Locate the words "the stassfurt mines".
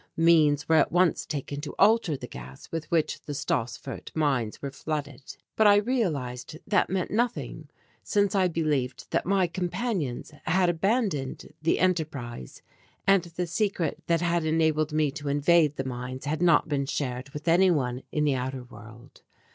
3.21-4.59